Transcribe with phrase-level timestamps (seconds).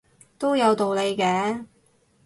[0.39, 1.65] 都有道理嘅